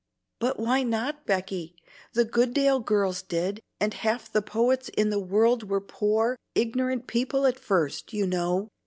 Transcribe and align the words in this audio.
"But 0.39 0.57
why 0.59 0.81
not, 0.81 1.27
Becky? 1.27 1.75
The 2.13 2.25
Goodale 2.25 2.79
girls 2.79 3.21
did, 3.21 3.61
and 3.79 3.93
half 3.93 4.31
the 4.31 4.41
poets 4.41 4.89
in 4.89 5.11
the 5.11 5.19
world 5.19 5.69
were 5.69 5.79
poor, 5.79 6.37
ignorant 6.55 7.05
people 7.05 7.45
at 7.45 7.59
first, 7.59 8.11
you 8.11 8.25
know. 8.25 8.67